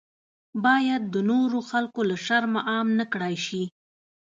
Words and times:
باید 0.65 1.01
د 1.13 1.15
نورو 1.29 1.59
خلکو 1.69 2.01
له 2.09 2.15
شرمه 2.25 2.61
عام 2.71 2.87
نکړای 2.99 3.35
شي. 3.45 3.63